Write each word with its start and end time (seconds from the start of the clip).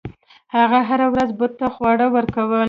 هغه 0.55 0.79
هره 0.89 1.07
ورځ 1.13 1.29
بت 1.39 1.51
ته 1.59 1.67
خواړه 1.75 2.07
ورکول. 2.15 2.59